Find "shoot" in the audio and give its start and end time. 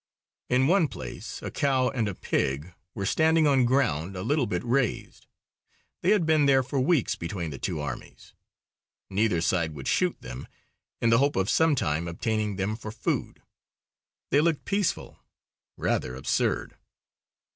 9.87-10.19